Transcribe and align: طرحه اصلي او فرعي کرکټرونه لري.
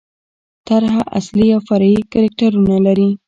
طرحه 0.67 1.01
اصلي 1.19 1.47
او 1.55 1.59
فرعي 1.67 1.97
کرکټرونه 2.11 2.75
لري. 2.85 3.09